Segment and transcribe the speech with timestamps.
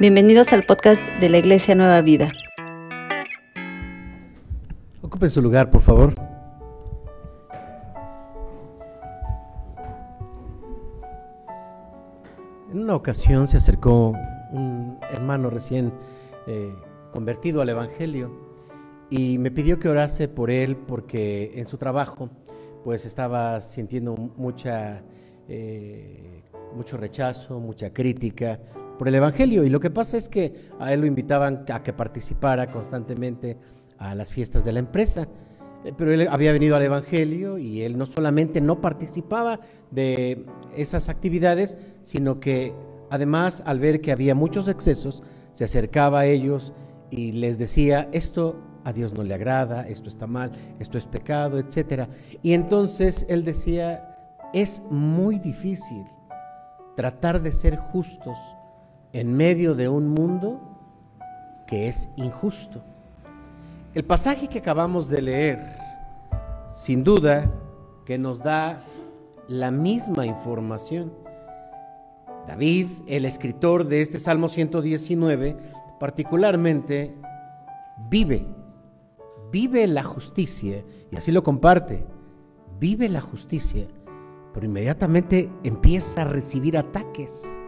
[0.00, 2.32] Bienvenidos al podcast de la Iglesia Nueva Vida.
[5.02, 6.14] Ocupen su lugar, por favor.
[12.70, 14.14] En una ocasión se acercó
[14.52, 15.92] un hermano recién
[16.46, 16.72] eh,
[17.10, 18.30] convertido al Evangelio
[19.10, 22.30] y me pidió que orase por él porque en su trabajo
[22.84, 25.02] pues estaba sintiendo mucha,
[25.48, 26.44] eh,
[26.76, 28.60] mucho rechazo, mucha crítica
[28.98, 29.64] por el Evangelio.
[29.64, 33.56] Y lo que pasa es que a él lo invitaban a que participara constantemente
[33.98, 35.28] a las fiestas de la empresa.
[35.84, 39.60] Eh, pero él había venido al Evangelio y él no solamente no participaba
[39.90, 40.44] de
[40.76, 42.74] esas actividades, sino que
[43.10, 45.22] además al ver que había muchos excesos,
[45.52, 46.74] se acercaba a ellos
[47.10, 51.58] y les decía, esto a Dios no le agrada, esto está mal, esto es pecado,
[51.58, 52.08] etc.
[52.42, 56.04] Y entonces él decía, es muy difícil
[56.96, 58.38] tratar de ser justos
[59.12, 60.60] en medio de un mundo
[61.66, 62.82] que es injusto.
[63.94, 65.78] El pasaje que acabamos de leer,
[66.74, 67.50] sin duda,
[68.04, 68.84] que nos da
[69.48, 71.12] la misma información.
[72.46, 75.56] David, el escritor de este Salmo 119,
[75.98, 77.14] particularmente
[78.08, 78.46] vive,
[79.50, 82.04] vive la justicia, y así lo comparte,
[82.78, 83.86] vive la justicia,
[84.54, 87.58] pero inmediatamente empieza a recibir ataques,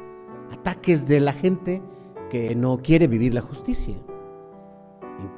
[0.53, 1.83] ataques de la gente
[2.29, 3.97] que no quiere vivir la justicia.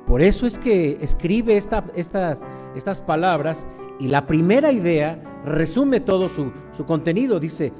[0.06, 3.66] Por eso es que escribe estas, estas palabras
[3.98, 7.40] y la primera idea resume todo su, su contenido.
[7.40, 7.72] Dice,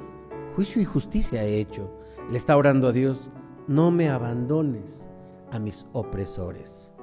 [0.55, 1.91] juicio y justicia he hecho.
[2.29, 3.29] Le está orando a Dios,
[3.67, 5.07] no me abandones
[5.51, 6.93] a mis opresores.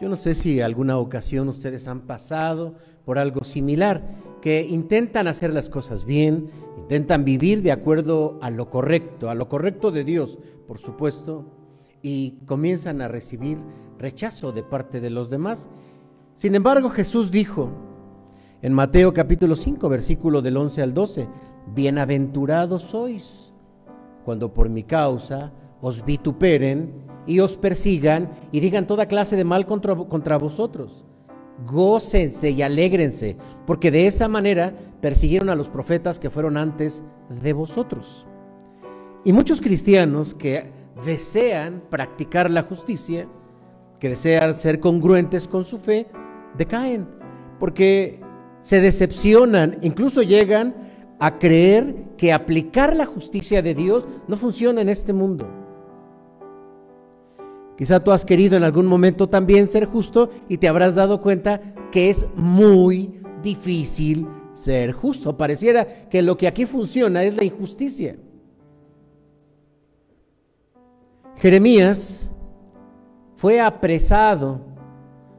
[0.00, 4.02] Yo no sé si alguna ocasión ustedes han pasado por algo similar,
[4.40, 9.48] que intentan hacer las cosas bien, intentan vivir de acuerdo a lo correcto, a lo
[9.48, 11.44] correcto de Dios, por supuesto,
[12.02, 13.58] y comienzan a recibir
[13.98, 15.70] rechazo de parte de los demás.
[16.34, 17.70] Sin embargo, Jesús dijo
[18.62, 21.28] en Mateo capítulo 5, versículo del 11 al 12,
[21.74, 23.52] Bienaventurados sois
[24.24, 26.92] cuando por mi causa os vituperen
[27.26, 31.04] y os persigan y digan toda clase de mal contra, contra vosotros
[31.66, 33.36] gócense y alégrense,
[33.66, 38.26] porque de esa manera persiguieron a los profetas que fueron antes de vosotros.
[39.24, 40.70] Y muchos cristianos que
[41.04, 43.28] desean practicar la justicia,
[44.00, 46.06] que desean ser congruentes con su fe,
[46.56, 47.06] decaen,
[47.58, 48.20] porque
[48.60, 50.74] se decepcionan, incluso llegan
[51.18, 55.61] a creer que aplicar la justicia de Dios no funciona en este mundo.
[57.76, 61.60] Quizá tú has querido en algún momento también ser justo y te habrás dado cuenta
[61.90, 65.36] que es muy difícil ser justo.
[65.36, 68.16] Pareciera que lo que aquí funciona es la injusticia.
[71.36, 72.30] Jeremías
[73.34, 74.60] fue apresado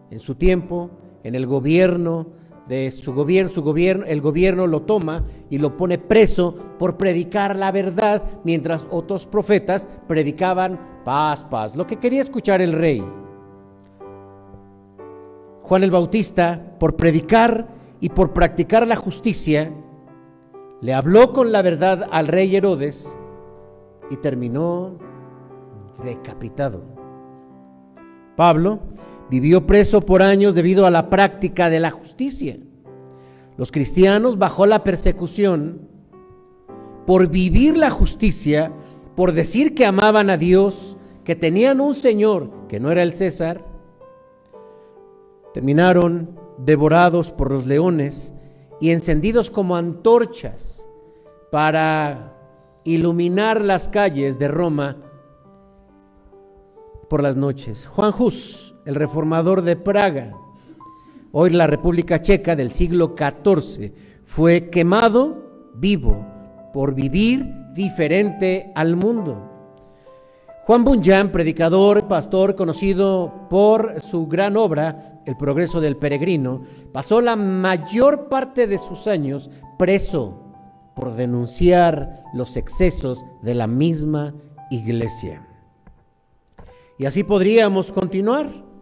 [0.09, 0.89] en su tiempo
[1.23, 2.27] en el gobierno
[2.67, 8.23] de su gobierno, el gobierno lo toma y lo pone preso por predicar la verdad,
[8.43, 13.03] mientras otros profetas predicaban paz, paz, lo que quería escuchar el rey.
[15.63, 17.67] Juan el Bautista, por predicar
[17.99, 19.71] y por practicar la justicia,
[20.81, 23.17] le habló con la verdad al rey Herodes
[24.09, 24.97] y terminó
[26.03, 26.83] decapitado.
[28.35, 28.79] Pablo
[29.29, 32.57] Vivió preso por años debido a la práctica de la justicia.
[33.57, 35.87] Los cristianos, bajo la persecución,
[37.05, 38.71] por vivir la justicia,
[39.15, 43.65] por decir que amaban a Dios, que tenían un Señor que no era el César,
[45.53, 48.33] terminaron devorados por los leones
[48.79, 50.87] y encendidos como antorchas
[51.51, 52.33] para
[52.83, 54.97] iluminar las calles de Roma
[57.09, 57.87] por las noches.
[57.87, 60.33] Juan Hus el reformador de Praga,
[61.31, 63.91] hoy la República Checa del siglo XIV,
[64.23, 66.25] fue quemado vivo
[66.73, 69.49] por vivir diferente al mundo.
[70.65, 77.35] Juan Bunyan, predicador, pastor conocido por su gran obra, El progreso del peregrino, pasó la
[77.37, 80.43] mayor parte de sus años preso
[80.95, 84.33] por denunciar los excesos de la misma
[84.69, 85.47] iglesia.
[86.97, 88.72] Y así podríamos continuar.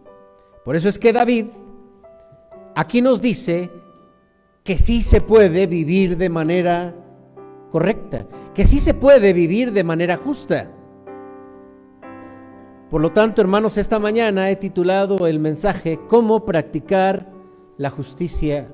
[0.63, 1.47] Por eso es que David
[2.75, 3.71] aquí nos dice
[4.63, 6.95] que sí se puede vivir de manera
[7.71, 10.69] correcta, que sí se puede vivir de manera justa.
[12.89, 17.31] Por lo tanto, hermanos, esta mañana he titulado el mensaje ¿Cómo practicar
[17.77, 18.71] la justicia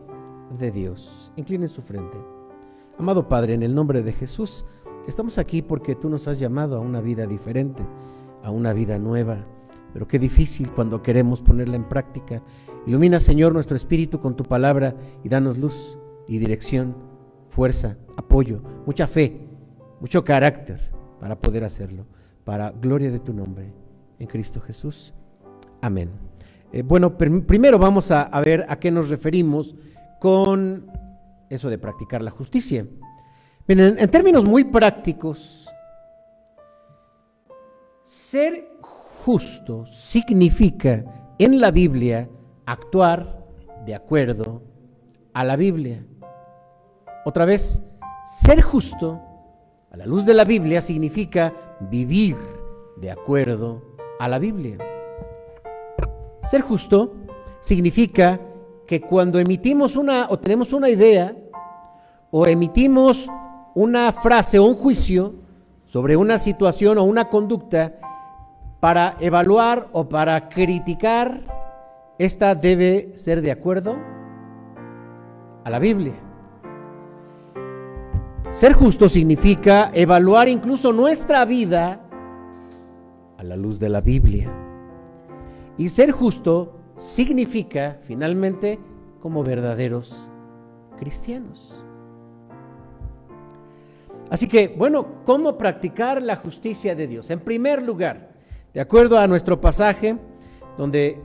[0.57, 1.31] de Dios.
[1.35, 2.17] Incline su frente.
[2.97, 4.65] Amado Padre, en el nombre de Jesús,
[5.07, 7.83] estamos aquí porque tú nos has llamado a una vida diferente,
[8.43, 9.45] a una vida nueva.
[9.93, 12.41] Pero qué difícil cuando queremos ponerla en práctica.
[12.85, 15.97] Ilumina, Señor, nuestro espíritu con tu palabra y danos luz
[16.27, 16.95] y dirección,
[17.47, 19.47] fuerza, apoyo, mucha fe,
[19.99, 22.05] mucho carácter para poder hacerlo,
[22.43, 23.71] para gloria de tu nombre,
[24.19, 25.13] en Cristo Jesús.
[25.81, 26.09] Amén.
[26.71, 29.75] Eh, bueno, primero vamos a, ver a qué nos referimos
[30.19, 30.85] con
[31.49, 32.85] eso de practicar la justicia.
[33.67, 35.69] Miren, en términos muy prácticos,
[38.03, 38.76] ser
[39.27, 41.03] justo significa
[41.37, 42.29] en la Biblia
[42.65, 43.45] actuar
[43.85, 44.61] de acuerdo
[45.33, 46.01] a la Biblia.
[47.25, 47.83] Otra vez,
[48.39, 49.19] ser justo
[49.91, 51.53] a la luz de la Biblia significa
[51.91, 52.37] vivir
[52.95, 53.81] de acuerdo
[54.17, 54.77] a la Biblia.
[56.49, 57.13] Ser justo
[57.59, 58.39] significa
[58.87, 61.35] que cuando emitimos una o tenemos una idea
[62.31, 63.27] o emitimos
[63.75, 65.35] una frase o un juicio
[65.85, 67.99] sobre una situación o una conducta
[68.79, 71.41] para evaluar o para criticar,
[72.19, 73.97] esta debe ser de acuerdo
[75.63, 76.15] a la Biblia.
[78.49, 82.01] Ser justo significa evaluar incluso nuestra vida
[83.37, 84.51] a la luz de la Biblia.
[85.77, 88.79] Y ser justo significa finalmente
[89.21, 90.29] como verdaderos
[90.97, 91.83] cristianos.
[94.29, 97.29] Así que, bueno, ¿cómo practicar la justicia de Dios?
[97.29, 98.36] En primer lugar,
[98.73, 100.17] de acuerdo a nuestro pasaje,
[100.77, 101.19] donde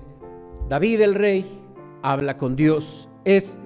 [0.69, 1.45] David el rey
[2.03, 3.59] habla con Dios, es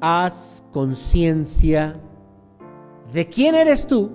[0.00, 2.00] haz conciencia
[3.12, 4.10] de quién eres tú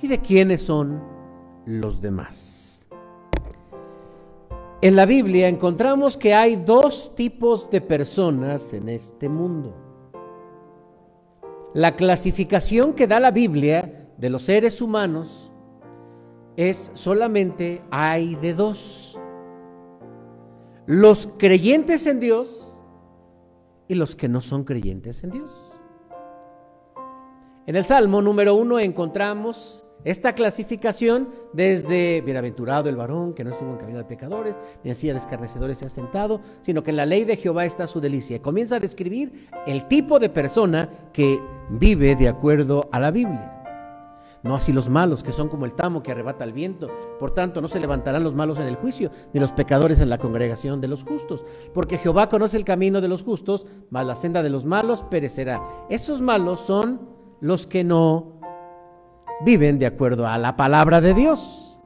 [0.00, 1.02] y de quiénes son
[1.64, 2.84] los demás.
[4.80, 9.74] En la Biblia encontramos que hay dos tipos de personas en este mundo.
[11.72, 15.50] La clasificación que da la Biblia de los seres humanos
[16.56, 19.18] es solamente hay de dos.
[20.86, 22.74] Los creyentes en Dios
[23.88, 25.74] y los que no son creyentes en Dios.
[27.66, 33.70] En el Salmo número uno encontramos esta clasificación desde bienaventurado el varón que no estuvo
[33.70, 36.98] en camino de pecadores, ni en silla de escarnecedores se ha sentado, sino que en
[36.98, 38.42] la ley de Jehová está su delicia.
[38.42, 41.40] comienza a describir el tipo de persona que
[41.70, 43.63] vive de acuerdo a la Biblia.
[44.44, 46.90] No así los malos, que son como el tamo que arrebata el viento.
[47.18, 50.18] Por tanto, no se levantarán los malos en el juicio, ni los pecadores en la
[50.18, 51.46] congregación de los justos.
[51.72, 55.62] Porque Jehová conoce el camino de los justos, mas la senda de los malos perecerá.
[55.88, 57.00] Esos malos son
[57.40, 58.34] los que no
[59.40, 61.80] viven de acuerdo a la palabra de Dios.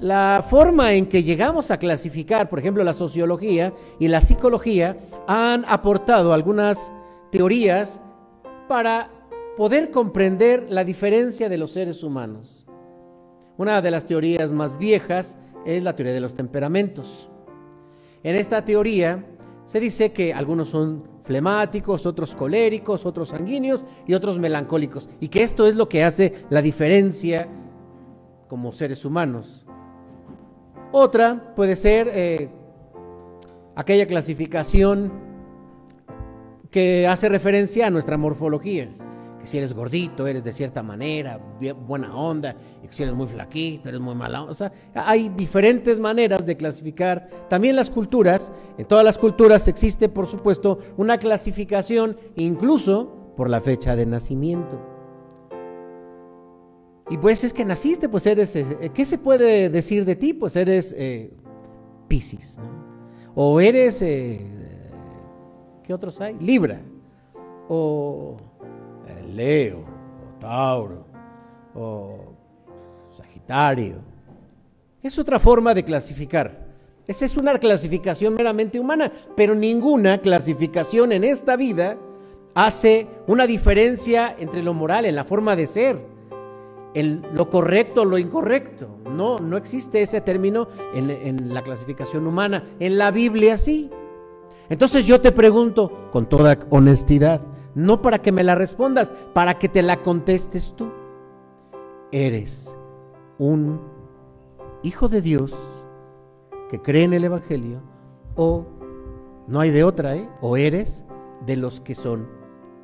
[0.00, 5.64] La forma en que llegamos a clasificar, por ejemplo, la sociología y la psicología han
[5.66, 6.92] aportado algunas
[7.30, 8.02] teorías
[8.68, 9.10] para
[9.60, 12.66] poder comprender la diferencia de los seres humanos.
[13.58, 15.36] Una de las teorías más viejas
[15.66, 17.30] es la teoría de los temperamentos.
[18.22, 19.22] En esta teoría
[19.66, 25.10] se dice que algunos son flemáticos, otros coléricos, otros sanguíneos y otros melancólicos.
[25.20, 27.46] Y que esto es lo que hace la diferencia
[28.48, 29.66] como seres humanos.
[30.90, 32.48] Otra puede ser eh,
[33.76, 35.12] aquella clasificación
[36.70, 38.90] que hace referencia a nuestra morfología
[39.40, 41.40] que si eres gordito eres de cierta manera,
[41.86, 44.52] buena onda, y que si eres muy flaquito eres muy mala onda.
[44.52, 47.28] O sea, hay diferentes maneras de clasificar.
[47.48, 53.60] También las culturas, en todas las culturas existe, por supuesto, una clasificación incluso por la
[53.60, 54.78] fecha de nacimiento.
[57.08, 60.32] Y pues es que naciste, pues eres, eh, ¿qué se puede decir de ti?
[60.32, 61.32] Pues eres eh,
[62.06, 62.60] Piscis,
[63.34, 64.46] O eres, eh,
[65.82, 66.34] ¿qué otros hay?
[66.38, 66.80] Libra.
[67.68, 68.49] O
[69.34, 71.04] Leo, o Tauro,
[71.74, 72.34] o
[73.10, 73.96] Sagitario.
[75.02, 76.66] Es otra forma de clasificar.
[77.06, 81.96] Esa es una clasificación meramente humana, pero ninguna clasificación en esta vida
[82.54, 85.98] hace una diferencia entre lo moral, en la forma de ser,
[86.94, 88.88] en lo correcto lo incorrecto.
[89.10, 92.64] No, no existe ese término en, en la clasificación humana.
[92.78, 93.90] En la Biblia sí.
[94.68, 97.40] Entonces yo te pregunto con toda honestidad,
[97.74, 100.90] no para que me la respondas, para que te la contestes tú.
[102.12, 102.76] Eres
[103.38, 103.80] un
[104.82, 105.54] hijo de Dios
[106.70, 107.80] que cree en el Evangelio
[108.36, 108.66] o
[109.46, 110.28] no hay de otra, ¿eh?
[110.40, 111.04] O eres
[111.46, 112.28] de los que son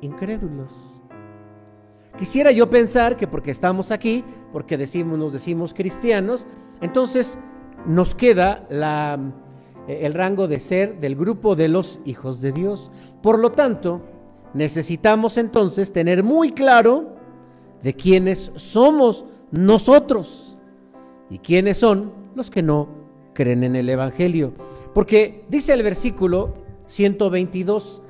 [0.01, 0.97] incrédulos.
[2.17, 6.47] Quisiera yo pensar que porque estamos aquí, porque decimos, nos decimos cristianos,
[6.81, 7.37] entonces
[7.85, 8.67] nos queda
[9.87, 12.91] eh, el rango de ser del grupo de los hijos de Dios.
[13.21, 14.01] Por lo tanto,
[14.57, 17.15] necesitamos entonces tener muy claro
[17.83, 20.57] de quiénes somos nosotros
[21.29, 22.89] y quiénes son los que no
[23.33, 24.53] creen en el Evangelio.
[24.93, 26.55] Porque dice el versículo
[26.87, 28.01] 122,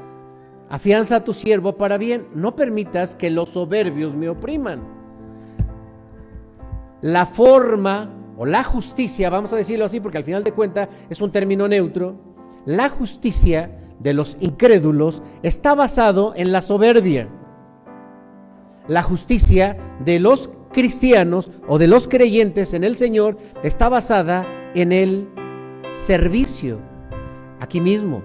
[0.70, 4.82] afianza a tu siervo para bien, no permitas que los soberbios me opriman.
[7.01, 11.20] La forma o la justicia, vamos a decirlo así porque al final de cuentas es
[11.20, 12.16] un término neutro,
[12.66, 17.27] la justicia de los incrédulos está basado en la soberbia.
[18.88, 24.92] La justicia de los cristianos o de los creyentes en el Señor está basada en
[24.92, 25.27] el
[25.92, 26.80] servicio.
[27.60, 28.22] Aquí mismo,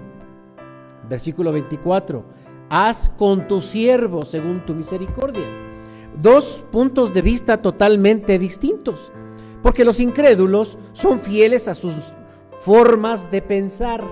[1.09, 2.23] versículo 24,
[2.69, 5.47] haz con tu siervo según tu misericordia.
[6.21, 9.11] Dos puntos de vista totalmente distintos.
[9.63, 12.13] Porque los incrédulos son fieles a sus
[12.59, 14.03] formas de pensar.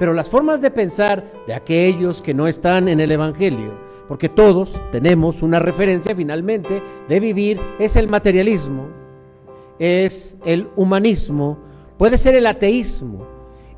[0.00, 3.74] Pero las formas de pensar de aquellos que no están en el Evangelio,
[4.08, 8.88] porque todos tenemos una referencia finalmente de vivir, es el materialismo,
[9.78, 11.58] es el humanismo,
[11.96, 13.26] puede ser el ateísmo.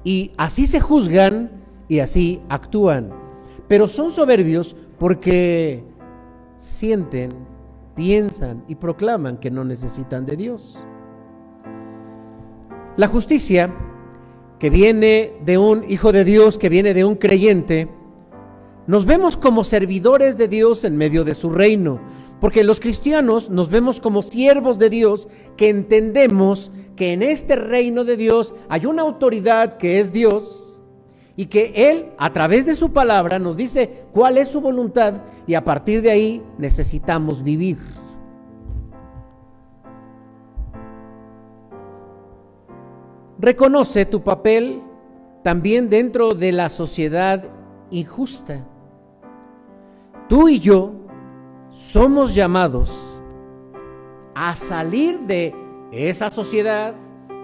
[0.04, 1.50] Y así se juzgan
[1.88, 3.10] y así actúan.
[3.68, 5.84] Pero son soberbios porque
[6.56, 7.30] sienten
[7.94, 10.82] piensan y proclaman que no necesitan de Dios.
[12.96, 13.74] La justicia
[14.62, 17.88] que viene de un hijo de Dios, que viene de un creyente,
[18.86, 22.00] nos vemos como servidores de Dios en medio de su reino,
[22.40, 25.26] porque los cristianos nos vemos como siervos de Dios
[25.56, 30.80] que entendemos que en este reino de Dios hay una autoridad que es Dios
[31.34, 35.54] y que Él a través de su palabra nos dice cuál es su voluntad y
[35.54, 37.78] a partir de ahí necesitamos vivir.
[43.42, 44.80] Reconoce tu papel
[45.42, 47.42] también dentro de la sociedad
[47.90, 48.64] injusta.
[50.28, 50.92] Tú y yo
[51.70, 53.20] somos llamados
[54.36, 55.54] a salir de
[55.90, 56.94] esa sociedad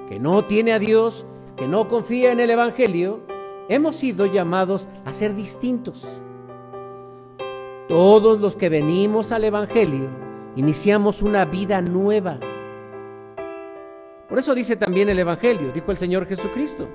[0.09, 1.26] que no tiene a Dios,
[1.57, 3.26] que no confía en el Evangelio
[3.69, 6.23] hemos sido llamados a ser distintos.
[7.88, 10.09] Todos los que venimos al Evangelio
[10.55, 12.38] iniciamos una vida nueva.
[14.28, 16.88] Por eso dice también el Evangelio, dijo el Señor Jesucristo.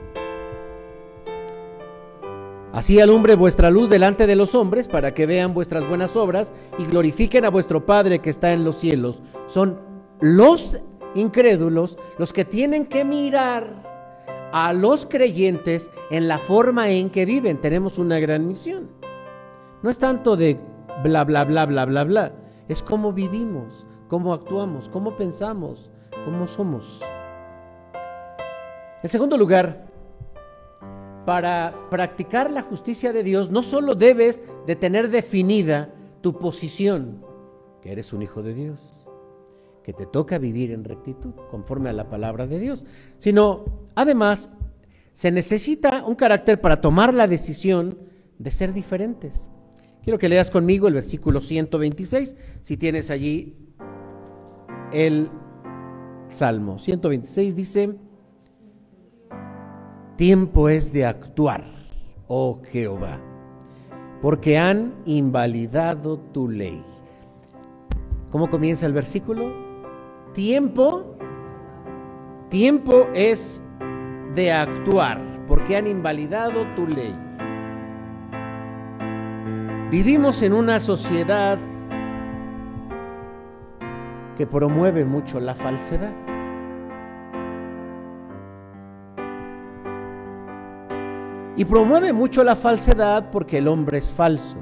[2.72, 6.86] Así alumbre vuestra luz delante de los hombres para que vean vuestras buenas obras y
[6.86, 9.22] glorifiquen a vuestro Padre que está en los cielos.
[9.48, 9.80] Son
[10.20, 10.80] los
[11.16, 13.94] incrédulos los que tienen que mirar
[14.52, 17.62] a los creyentes en la forma en que viven.
[17.62, 18.90] Tenemos una gran misión.
[19.82, 20.60] No es tanto de
[21.04, 22.32] bla, bla, bla, bla, bla, bla.
[22.68, 25.92] Es cómo vivimos, cómo actuamos, cómo pensamos,
[26.26, 27.04] cómo somos.
[29.04, 29.86] En segundo lugar,
[31.26, 37.24] para practicar la justicia de Dios, no solo debes de tener definida tu posición,
[37.82, 39.04] que eres un hijo de Dios
[39.84, 42.86] que te toca vivir en rectitud, conforme a la palabra de Dios,
[43.18, 44.50] sino además
[45.12, 48.00] se necesita un carácter para tomar la decisión
[48.40, 49.50] de ser diferentes.
[50.02, 53.58] Quiero que leas conmigo el versículo 126, si tienes allí
[54.94, 55.30] el
[56.30, 56.80] Salmo.
[56.80, 57.96] 126 dice,
[60.16, 61.64] tiempo es de actuar,
[62.28, 63.20] oh Jehová,
[64.22, 66.84] porque han invalidado tu ley.
[68.32, 69.52] ¿Cómo comienza el versículo?
[70.34, 71.16] Tiempo,
[72.50, 73.64] tiempo es
[74.36, 77.16] de actuar, porque han invalidado tu ley.
[79.92, 81.60] Vivimos en una sociedad
[84.38, 86.33] que promueve mucho la falsedad.
[91.56, 94.58] Y promueve mucho la falsedad porque el hombre es falso.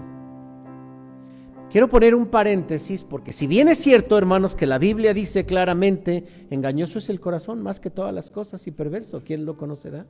[1.71, 6.25] Quiero poner un paréntesis porque si bien es cierto, hermanos, que la Biblia dice claramente,
[6.49, 10.05] engañoso es el corazón más que todas las cosas y perverso, ¿quién lo conocerá?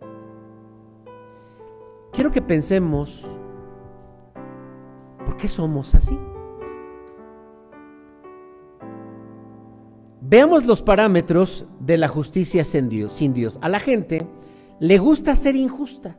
[2.13, 3.27] Quiero que pensemos,
[5.23, 6.17] ¿por qué somos así?
[10.19, 13.59] Veamos los parámetros de la justicia sin Dios, sin Dios.
[13.61, 14.27] A la gente
[14.79, 16.17] le gusta ser injusta.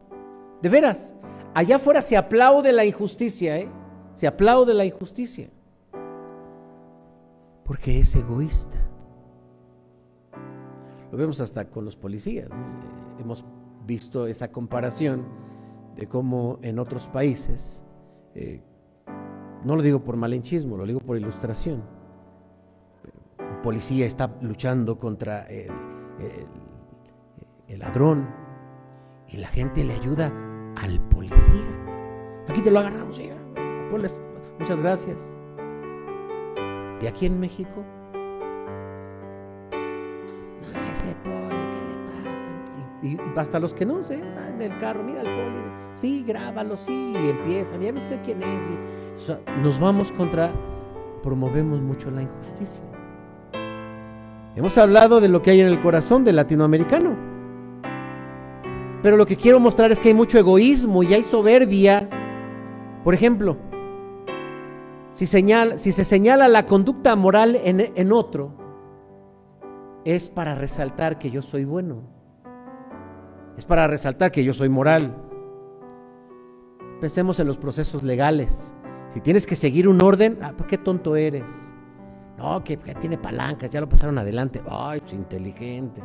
[0.63, 1.15] De veras,
[1.55, 3.69] allá afuera se aplaude la injusticia, ¿eh?
[4.15, 5.51] Se aplaude la injusticia
[7.65, 8.79] porque es egoísta.
[11.11, 12.49] Lo vemos hasta con los policías.
[13.19, 13.45] Hemos
[13.87, 15.25] visto esa comparación
[15.97, 17.83] de cómo en otros países,
[18.35, 18.63] eh,
[19.65, 21.83] no lo digo por malenchismo, lo digo por ilustración,
[23.39, 25.71] un policía está luchando contra el,
[27.69, 28.29] el ladrón
[29.29, 30.33] y la gente le ayuda
[30.83, 31.65] al policía.
[32.49, 33.31] Aquí te lo agarramos, sí,
[34.59, 35.37] muchas gracias.
[37.01, 37.83] Y aquí en México,
[40.91, 42.47] ese poli, ¿qué le pasa?
[43.03, 45.63] Y, hasta los que no sé, en el carro, mira el poli,
[45.95, 48.69] sí, grábalo, sí, y empiezan, ya ve usted quién es.
[49.63, 50.53] nos vamos contra,
[51.23, 52.83] promovemos mucho la injusticia.
[54.55, 57.32] Hemos hablado de lo que hay en el corazón del latinoamericano.
[59.03, 62.09] Pero lo que quiero mostrar es que hay mucho egoísmo y hay soberbia.
[63.03, 63.57] Por ejemplo,
[65.11, 68.53] si, si se señala la conducta moral en, en otro,
[70.05, 72.03] es para resaltar que yo soy bueno.
[73.57, 75.15] Es para resaltar que yo soy moral.
[77.01, 78.75] Pensemos en los procesos legales.
[79.09, 81.51] Si tienes que seguir un orden, ah, ¿por qué tonto eres?
[82.39, 84.63] No, que, tiene palancas, ya lo pasaron adelante.
[84.69, 86.03] Ay, es inteligente.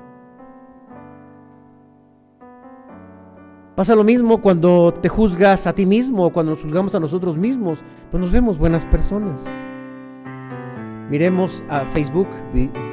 [3.78, 7.84] Pasa lo mismo cuando te juzgas a ti mismo, cuando nos juzgamos a nosotros mismos,
[8.10, 9.46] pues nos vemos buenas personas.
[11.12, 12.28] Miremos a Facebook,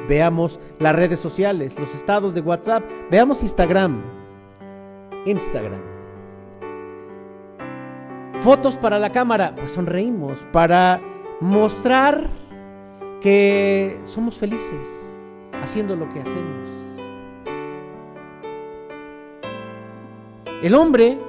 [0.07, 3.99] veamos las redes sociales, los estados de WhatsApp, veamos Instagram.
[5.25, 5.81] Instagram.
[8.41, 11.01] Fotos para la cámara, pues sonreímos para
[11.41, 12.29] mostrar
[13.21, 15.15] que somos felices
[15.63, 16.84] haciendo lo que hacemos.
[20.65, 21.19] El hombre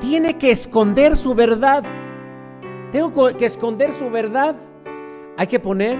[0.00, 1.84] tiene que esconder su verdad.
[2.90, 4.56] Tengo que esconder su verdad.
[5.36, 5.96] Hay que poner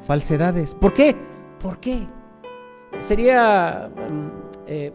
[0.00, 0.74] falsedades.
[0.74, 1.14] ¿Por qué?
[1.62, 2.08] ¿Por qué?
[2.98, 3.88] Sería...
[3.88, 4.28] Mm,
[4.66, 4.92] eh,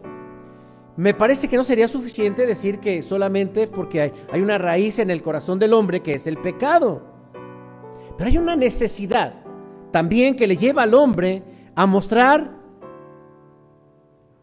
[0.97, 5.09] me parece que no sería suficiente decir que solamente porque hay, hay una raíz en
[5.09, 7.03] el corazón del hombre que es el pecado.
[8.17, 9.35] Pero hay una necesidad
[9.91, 11.41] también que le lleva al hombre
[11.73, 12.51] a mostrar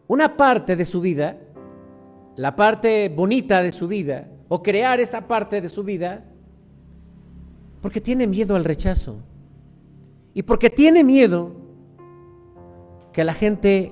[0.07, 1.37] una parte de su vida,
[2.35, 6.25] la parte bonita de su vida, o crear esa parte de su vida,
[7.81, 9.17] porque tiene miedo al rechazo.
[10.33, 11.51] Y porque tiene miedo
[13.11, 13.91] que la gente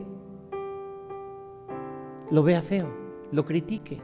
[2.31, 2.87] lo vea feo,
[3.31, 4.01] lo critique.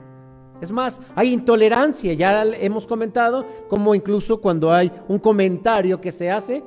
[0.62, 6.32] Es más, hay intolerancia, ya hemos comentado, como incluso cuando hay un comentario que se
[6.32, 6.64] hace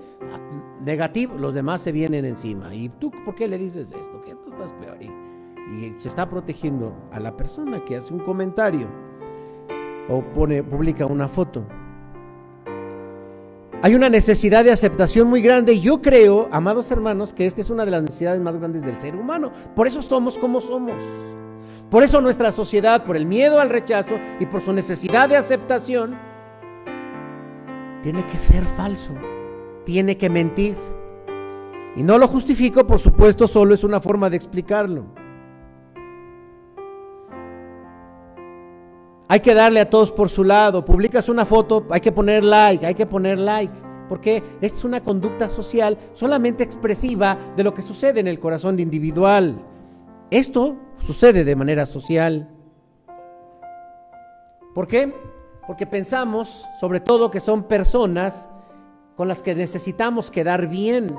[0.81, 2.75] negativo, los demás se vienen encima.
[2.75, 4.21] ¿Y tú por qué le dices esto?
[4.23, 4.97] Que tú estás peor.
[5.03, 5.11] Y,
[5.99, 8.89] se está protegiendo a la persona que hace un comentario
[10.09, 11.65] o pone, publica una foto.
[13.83, 17.71] Hay una necesidad de aceptación muy grande y yo creo, amados hermanos, que esta es
[17.71, 19.53] una de las necesidades más grandes del ser humano.
[19.75, 21.03] Por eso somos como somos.
[21.89, 26.17] Por eso nuestra sociedad, por el miedo al rechazo y por su necesidad de aceptación,
[28.03, 29.13] tiene que ser falso,
[29.85, 30.77] tiene que mentir.
[31.97, 35.20] Y no lo justifico, por supuesto, solo es una forma de explicarlo.
[39.31, 40.85] Hay que darle a todos por su lado.
[40.85, 43.73] Publicas una foto, hay que poner like, hay que poner like.
[44.09, 48.81] Porque esta es una conducta social solamente expresiva de lo que sucede en el corazón
[48.81, 49.65] individual.
[50.33, 50.75] Esto
[51.07, 52.51] sucede de manera social.
[54.75, 55.15] ¿Por qué?
[55.65, 58.51] Porque pensamos sobre todo que son personas
[59.15, 61.15] con las que necesitamos quedar bien.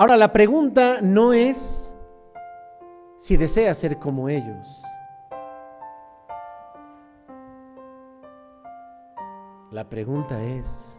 [0.00, 1.94] Ahora la pregunta no es
[3.18, 4.82] si desea ser como ellos.
[9.70, 10.98] La pregunta es,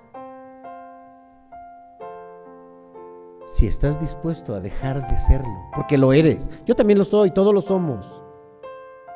[3.48, 6.52] si estás dispuesto a dejar de serlo, porque lo eres.
[6.68, 8.22] Yo también lo soy, todos lo somos.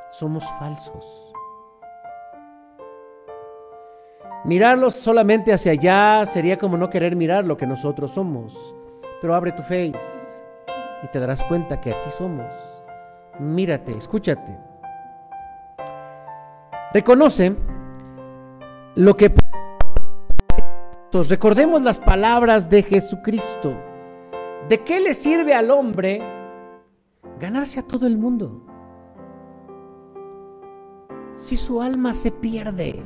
[0.09, 1.31] Somos falsos.
[4.45, 8.73] Mirarlos solamente hacia allá sería como no querer mirar lo que nosotros somos.
[9.25, 9.95] Pero abre tu face
[11.01, 12.45] y te darás cuenta que así somos.
[13.39, 14.55] Mírate, escúchate.
[16.93, 17.55] Reconoce
[18.93, 19.33] lo que...
[21.11, 23.73] Recordemos las palabras de Jesucristo.
[24.69, 26.21] ¿De qué le sirve al hombre
[27.39, 28.61] ganarse a todo el mundo?
[31.31, 33.01] Si su alma se pierde,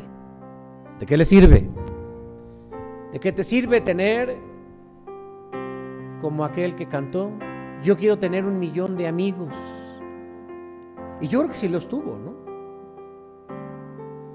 [1.00, 1.70] ¿de qué le sirve?
[3.14, 4.49] ¿De qué te sirve tener
[6.22, 7.32] como aquel que cantó?
[7.84, 9.54] Yo quiero tener un millón de amigos.
[11.22, 12.40] Y yo creo que sí los tuvo, ¿no?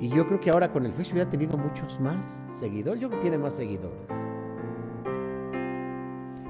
[0.00, 3.00] Y yo creo que ahora con el Facebook ha tenido muchos más seguidores.
[3.00, 4.10] Yo creo que tiene más seguidores.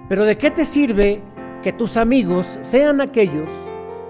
[0.09, 1.23] Pero ¿de qué te sirve
[1.63, 3.49] que tus amigos sean aquellos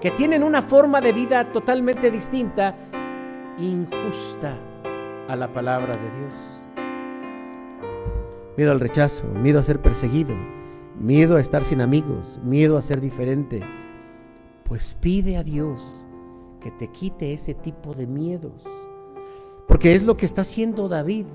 [0.01, 2.75] que tienen una forma de vida totalmente distinta,
[3.57, 4.57] injusta
[5.27, 6.61] a la palabra de Dios?
[8.57, 10.35] Miedo al rechazo, miedo a ser perseguido.
[10.99, 13.61] Miedo a estar sin amigos, miedo a ser diferente,
[14.63, 16.07] pues pide a Dios
[16.61, 18.63] que te quite ese tipo de miedos.
[19.67, 21.27] Porque es lo que está haciendo David.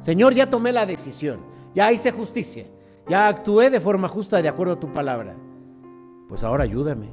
[0.00, 1.40] Señor, ya tomé la decisión,
[1.74, 2.66] ya hice justicia,
[3.08, 5.36] ya actué de forma justa de acuerdo a tu palabra.
[6.28, 7.08] Pues ahora ayúdame.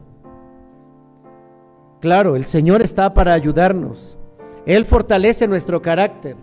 [2.01, 4.19] Claro, el Señor está para ayudarnos.
[4.65, 6.35] Él fortalece nuestro carácter.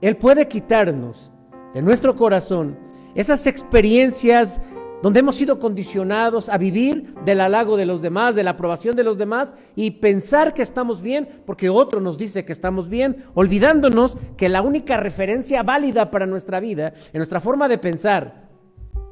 [0.00, 1.30] Él puede quitarnos
[1.72, 2.76] de nuestro corazón
[3.14, 4.60] esas experiencias
[5.02, 9.04] donde hemos sido condicionados a vivir del halago de los demás, de la aprobación de
[9.04, 14.16] los demás y pensar que estamos bien porque otro nos dice que estamos bien, olvidándonos
[14.36, 18.48] que la única referencia válida para nuestra vida, en nuestra forma de pensar,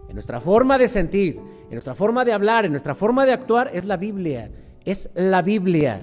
[0.08, 3.70] en nuestra forma de sentir, en nuestra forma de hablar, en nuestra forma de actuar,
[3.72, 4.50] es la Biblia,
[4.84, 6.00] es la Biblia,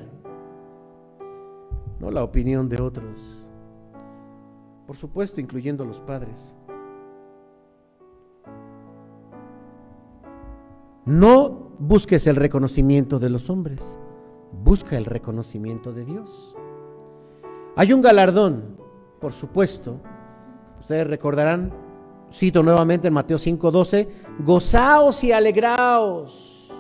[2.00, 3.46] no la opinión de otros,
[4.88, 6.54] por supuesto incluyendo los padres.
[11.06, 13.98] No busques el reconocimiento de los hombres,
[14.52, 16.56] busca el reconocimiento de Dios.
[17.76, 18.78] Hay un galardón,
[19.20, 20.02] por supuesto.
[20.80, 21.72] Ustedes recordarán,
[22.32, 24.08] cito nuevamente en Mateo 5:12,
[24.40, 26.74] gozaos y alegraos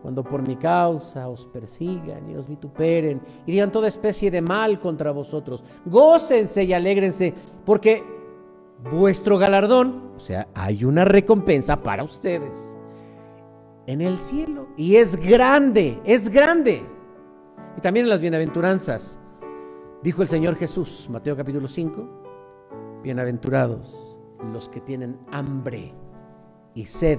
[0.00, 4.80] cuando por mi causa os persigan y os vituperen y digan toda especie de mal
[4.80, 5.62] contra vosotros.
[5.84, 8.02] Gócense y alégrense, porque
[8.90, 12.77] vuestro galardón, o sea, hay una recompensa para ustedes
[13.88, 14.68] en el cielo.
[14.76, 16.82] Y es grande, es grande.
[17.76, 19.18] Y también en las bienaventuranzas.
[20.02, 24.16] Dijo el Señor Jesús, Mateo capítulo 5, bienaventurados
[24.52, 25.92] los que tienen hambre
[26.74, 27.18] y sed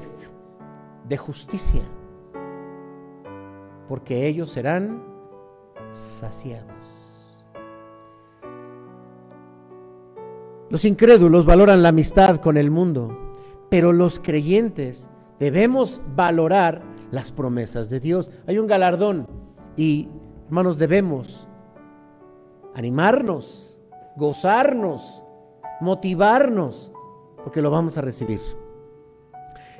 [1.09, 1.81] de justicia,
[3.89, 5.03] porque ellos serán
[5.91, 7.45] saciados.
[10.69, 13.33] Los incrédulos valoran la amistad con el mundo,
[13.69, 18.29] pero los creyentes Debemos valorar las promesas de Dios.
[18.47, 19.27] Hay un galardón
[19.75, 20.09] y,
[20.45, 21.47] hermanos, debemos
[22.75, 23.81] animarnos,
[24.15, 25.23] gozarnos,
[25.79, 26.91] motivarnos,
[27.43, 28.41] porque lo vamos a recibir.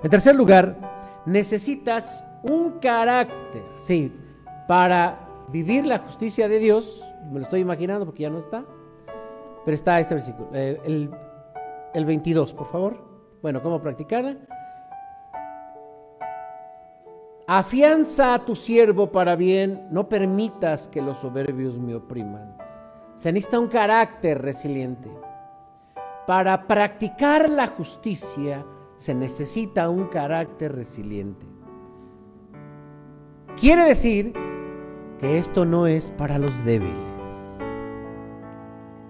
[0.02, 4.14] En tercer lugar, necesitas un carácter, sí,
[4.68, 8.64] para vivir la justicia de Dios, me lo estoy imaginando porque ya no está,
[9.66, 11.12] pero está este versículo, eh, el,
[11.94, 13.10] el 22, por favor.
[13.42, 14.38] Bueno, ¿cómo practicarla?
[17.52, 22.56] Afianza a tu siervo para bien, no permitas que los soberbios me opriman.
[23.16, 25.10] Se necesita un carácter resiliente.
[26.28, 28.64] Para practicar la justicia
[28.98, 31.48] se necesita un carácter resiliente.
[33.60, 34.32] Quiere decir
[35.18, 37.58] que esto no es para los débiles.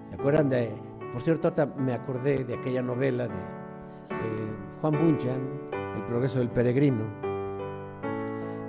[0.07, 0.71] ¿Se acuerdan de,
[1.11, 5.41] por cierto, me acordé de aquella novela de Juan Bunyan,
[5.97, 7.28] El progreso del peregrino?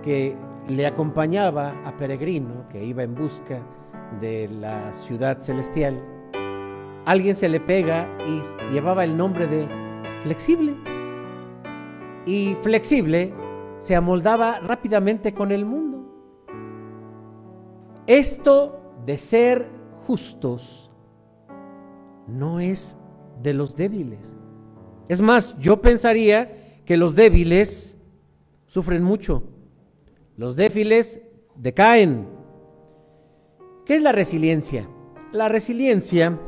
[0.02, 0.36] Que
[0.68, 3.60] le acompañaba a Peregrino, que iba en busca
[4.20, 6.00] de la ciudad celestial,
[7.04, 8.40] alguien se le pega y
[8.72, 9.68] llevaba el nombre de
[10.22, 10.76] flexible.
[12.26, 13.32] Y flexible
[13.78, 15.90] se amoldaba rápidamente con el mundo.
[18.06, 19.68] Esto de ser
[20.06, 20.90] justos
[22.26, 22.98] no es
[23.42, 24.36] de los débiles.
[25.08, 27.98] Es más, yo pensaría que los débiles
[28.66, 29.49] sufren mucho
[30.40, 31.20] los défiles
[31.54, 32.26] decaen.
[33.84, 34.88] ¿Qué es la resiliencia?
[35.32, 36.38] La resiliencia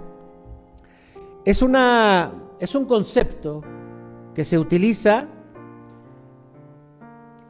[1.45, 3.61] es, una, es un concepto
[4.35, 5.29] que se utiliza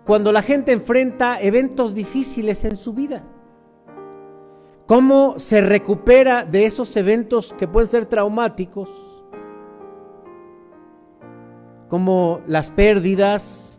[0.05, 3.23] cuando la gente enfrenta eventos difíciles en su vida.
[4.87, 9.23] ¿Cómo se recupera de esos eventos que pueden ser traumáticos?
[11.89, 13.72] Como las pérdidas,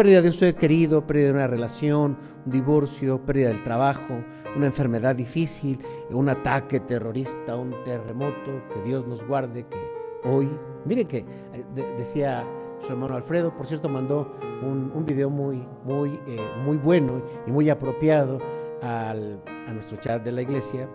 [0.00, 4.24] pérdida de un ser querido, pérdida de una relación, un divorcio, pérdida del trabajo,
[4.56, 9.76] una enfermedad difícil, un ataque terrorista, un terremoto, que Dios nos guarde, que
[10.26, 10.48] hoy,
[10.86, 11.64] miren que eh,
[11.98, 12.46] decía
[12.78, 14.32] su hermano Alfredo, por cierto, mandó
[14.62, 18.38] un, video muy, muy, eh, muy bueno y muy apropiado
[18.80, 20.88] al, a nuestro chat de la iglesia,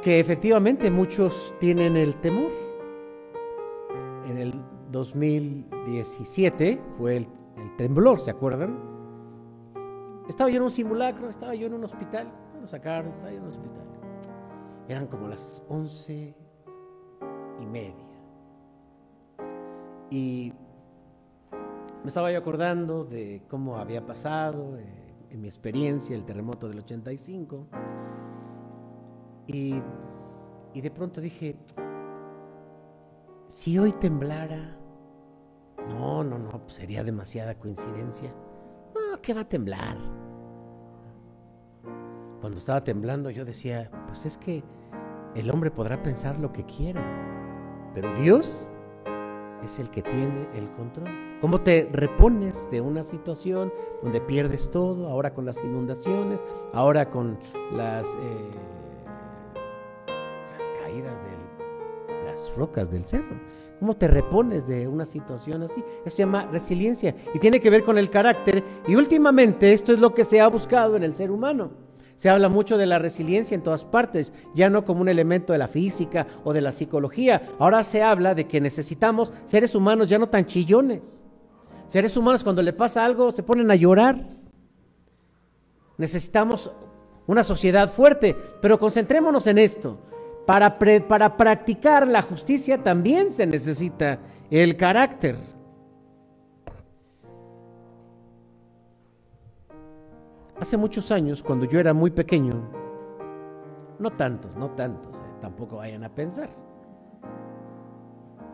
[0.00, 2.50] que efectivamente muchos tienen el temor.
[4.30, 4.54] En el
[4.94, 7.26] 2017 fue el,
[7.76, 8.78] temblor, ¿se acuerdan?
[10.28, 12.30] Estaba yo en un simulacro, estaba yo en un hospital,
[12.60, 13.82] me sacaron, estaba yo en un hospital.
[14.88, 16.36] Eran como las once
[17.60, 18.06] y media.
[20.10, 20.52] Y
[22.02, 24.84] me estaba yo acordando de cómo había pasado eh,
[25.30, 27.66] en mi experiencia el terremoto del 85.
[29.48, 29.74] Y,
[30.72, 31.56] y de pronto dije,
[33.48, 34.83] si hoy temblara,
[35.88, 38.32] No, no, no, pues sería demasiada coincidencia.
[38.94, 39.98] No, ¿qué va a temblar?
[42.40, 44.62] Cuando estaba temblando yo decía, pues es que
[45.34, 47.02] el hombre podrá pensar lo que quiera,
[47.94, 48.70] pero Dios
[49.64, 51.08] es el que tiene el control.
[51.40, 56.42] ¿Cómo te repones de una situación donde pierdes todo, ahora con las inundaciones,
[56.72, 57.38] ahora con
[57.72, 58.50] las, eh,
[60.52, 63.36] las caídas de las rocas del cerro?
[63.80, 65.82] ¿Cómo te repones de una situación así?
[66.04, 69.98] Eso se llama resiliencia y tiene que ver con el carácter y últimamente esto es
[69.98, 71.70] lo que se ha buscado en el ser humano.
[72.16, 75.58] Se habla mucho de la resiliencia en todas partes, ya no como un elemento de
[75.58, 77.42] la física o de la psicología.
[77.58, 81.24] Ahora se habla de que necesitamos seres humanos ya no tan chillones.
[81.88, 84.28] Seres humanos cuando le pasa algo se ponen a llorar.
[85.98, 86.70] Necesitamos
[87.26, 89.98] una sociedad fuerte, pero concentrémonos en esto.
[90.46, 94.18] Para, para practicar la justicia también se necesita
[94.50, 95.38] el carácter.
[100.60, 102.52] Hace muchos años, cuando yo era muy pequeño,
[103.98, 106.48] no tantos, no tantos, eh, tampoco vayan a pensar.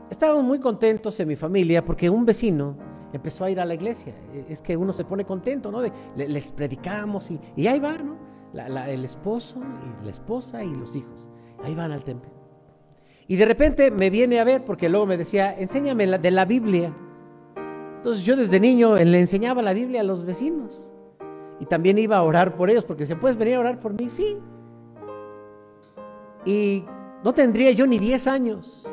[0.09, 2.77] Estábamos muy contentos en mi familia porque un vecino
[3.13, 4.15] empezó a ir a la iglesia.
[4.33, 5.81] E, es que uno se pone contento, ¿no?
[6.17, 8.17] les predicamos y, y, ahí va, ¿no?
[8.55, 11.31] el esposo y la esposa y los hijos.
[11.63, 12.31] Ahí van al templo.
[13.27, 16.93] Y de repente me viene a ver porque luego me decía, enséñame de la Biblia.
[17.97, 20.91] Entonces yo desde niño le enseñaba la Biblia a los vecinos.
[21.61, 24.09] Y también iba a orar por ellos, porque se puedes venir a orar por mí,
[24.09, 24.39] sí.
[26.45, 26.85] Y
[27.23, 28.89] no tendría yo ni 10 años.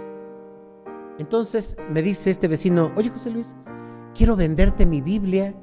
[1.17, 3.55] Entonces me dice este vecino, oye José Luis,
[4.13, 5.55] quiero venderte mi Biblia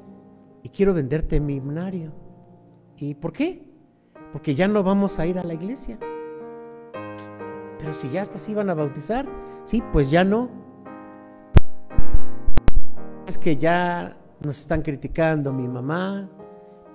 [0.63, 2.11] y quiero venderte mi himnario.
[2.97, 3.63] ¿Y por qué?
[4.33, 5.97] Porque ya no vamos a ir a la iglesia.
[7.85, 9.27] Pero si ya hasta se iban a bautizar,
[9.63, 10.49] sí, pues ya no.
[13.27, 16.27] Es que ya nos están criticando mi mamá,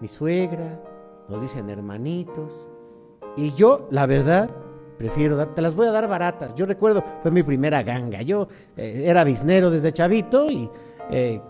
[0.01, 0.81] mi suegra,
[1.29, 2.67] nos dicen hermanitos.
[3.37, 4.51] Y yo, la verdad,
[4.99, 6.57] prefiero dar, te las voy a dar baratas.
[6.57, 8.23] Yo recuerdo, fue mi primera ganga.
[8.23, 10.69] Yo eh, era biznero desde chavito y
[11.13, 11.41] eh,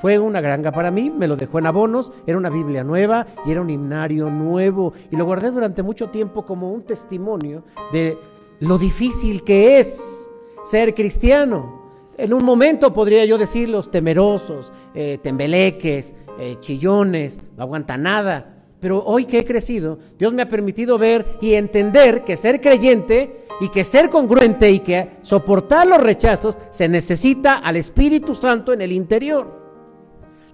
[0.00, 3.52] fue una ganga para mí, me lo dejó en abonos, era una Biblia nueva y
[3.52, 4.92] era un himnario nuevo.
[5.12, 8.18] Y lo guardé durante mucho tiempo como un testimonio de
[8.62, 10.30] lo difícil que es
[10.64, 11.82] ser cristiano.
[12.16, 18.64] En un momento podría yo decir los temerosos, eh, tembeleques, eh, chillones, no aguanta nada.
[18.78, 23.46] Pero hoy que he crecido, Dios me ha permitido ver y entender que ser creyente
[23.60, 28.80] y que ser congruente y que soportar los rechazos se necesita al Espíritu Santo en
[28.80, 29.60] el interior.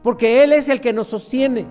[0.03, 1.66] Porque Él es el que nos sostiene.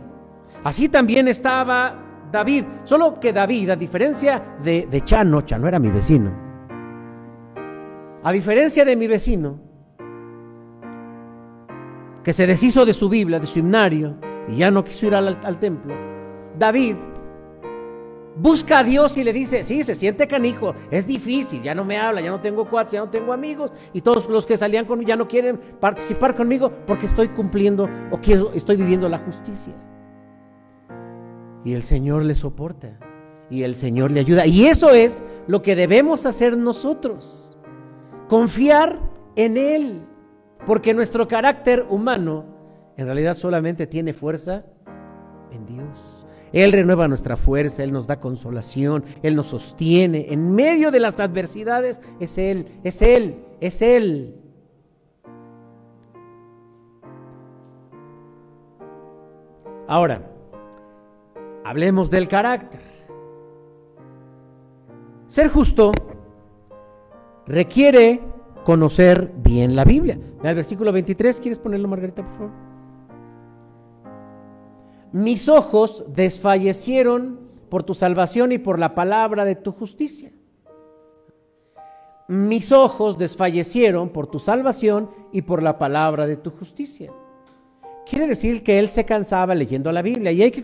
[0.64, 2.66] Así también estaba David.
[2.84, 6.48] Solo que David, a diferencia de, de Chano, Chano era mi vecino.
[8.24, 9.60] A diferencia de mi vecino,
[12.28, 14.18] que se deshizo de su Biblia, de su himnario,
[14.50, 15.94] y ya no quiso ir al, templo,
[16.60, 16.98] David
[18.36, 21.98] busca a Dios y le dice, sí, se siente canijo, es difícil, ya no me
[21.98, 25.08] habla, ya no tengo cuates, ya no tengo amigos, y todos los que salían conmigo
[25.08, 29.74] ya no quieren participar conmigo porque estoy cumpliendo o quiero, estoy viviendo la justicia.
[31.68, 32.98] Y el Señor le soporta,
[33.50, 34.46] y el Señor le ayuda.
[34.46, 37.58] Y eso es lo que debemos hacer nosotros,
[38.30, 39.02] confiar
[39.36, 40.02] en Él.
[40.66, 42.46] Porque nuestro carácter humano
[42.96, 44.64] en realidad solamente tiene fuerza
[45.52, 46.26] en Dios.
[46.54, 50.28] Él renueva nuestra fuerza, Él nos da consolación, Él nos sostiene.
[50.30, 54.36] En medio de las adversidades es Él, es Él, es Él.
[59.86, 60.37] Ahora,
[61.68, 62.80] hablemos del carácter.
[65.28, 65.92] Ser justo
[67.46, 68.22] requiere
[68.64, 70.18] conocer bien la Biblia.
[70.44, 72.52] el versículo 23, ¿quieres ponerlo, Margarita, por favor?
[75.12, 80.32] Mis ojos desfallecieron por tu salvación y por la palabra de tu justicia.
[82.30, 87.12] Mis ojos desfallecieron por tu salvación y por la palabra de tu justicia.
[88.10, 90.62] Quiere decir que él se cansaba leyendo la Biblia y hay que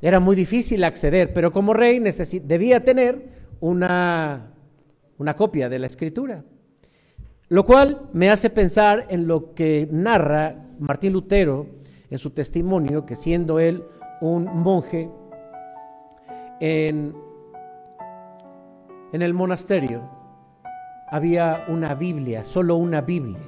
[0.00, 1.98] era muy difícil acceder, pero como rey
[2.44, 4.50] debía tener una
[5.20, 6.42] una copia de la escritura.
[7.48, 11.66] Lo cual me hace pensar en lo que narra Martín Lutero
[12.08, 13.84] en su testimonio, que siendo él
[14.22, 15.10] un monje
[16.58, 17.14] en,
[19.12, 20.08] en el monasterio,
[21.10, 23.40] había una Biblia, solo una Biblia.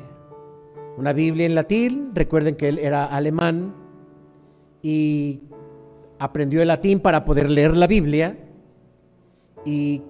[0.98, 3.74] Una Biblia en latín, recuerden que él era alemán
[4.82, 5.40] y
[6.22, 8.38] aprendió el latín para poder leer la Biblia
[9.64, 10.02] y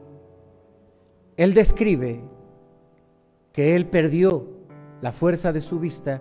[1.38, 2.20] él describe
[3.50, 4.46] que él perdió
[5.00, 6.20] la fuerza de su vista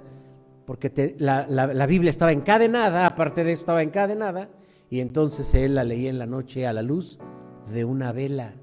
[0.65, 4.47] porque la, la, Biblia estaba encadenada, aparte de eso estaba encadenada,
[4.89, 7.19] y entonces él la leía en la noche a la luz
[7.73, 8.54] de una vela.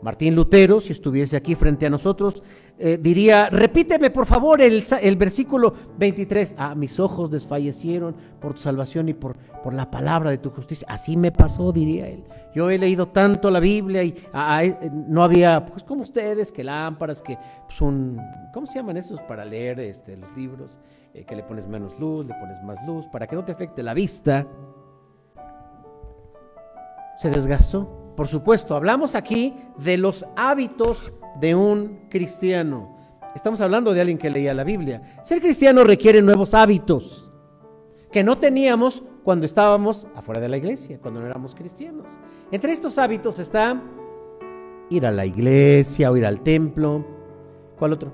[0.00, 2.42] Martín Lutero, si estuviese aquí frente a nosotros,
[2.78, 8.60] eh, diría, repíteme por favor el, el, versículo 23, ah, mis ojos desfallecieron por tu
[8.60, 10.86] salvación y por, por, la palabra de tu justicia.
[10.90, 12.24] Así me pasó, diría él.
[12.54, 16.52] Yo he leído tanto la Biblia y ah, ah, eh, no había, pues como ustedes,
[16.52, 17.38] que lámparas, que
[17.70, 18.20] son,
[18.52, 20.78] ¿cómo se llaman esos para leer este, los libros?
[21.14, 23.82] Eh, que le pones menos luz, le pones más luz, para que no te afecte
[23.82, 24.46] la vista.
[27.16, 28.12] Se desgastó.
[28.14, 32.96] Por supuesto, hablamos aquí de los hábitos de un cristiano.
[33.34, 35.20] Estamos hablando de alguien que leía la Biblia.
[35.22, 37.30] Ser cristiano requiere nuevos hábitos
[38.10, 42.06] que no teníamos cuando estábamos afuera de la iglesia, cuando no éramos cristianos.
[42.50, 43.82] Entre estos hábitos está
[44.88, 47.04] ir a la iglesia o ir al templo.
[47.78, 48.12] ¿Cuál otro?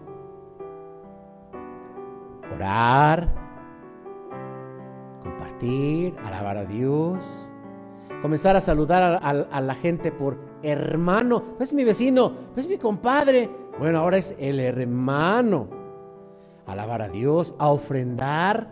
[2.54, 3.32] Orar,
[5.22, 7.50] compartir, alabar a Dios,
[8.22, 13.50] comenzar a saludar a, la gente por hermano, pues mi vecino, pues mi compadre.
[13.78, 15.66] Bueno, ahora es el hermano.
[16.66, 18.70] Alabar a Dios, a ofrendar,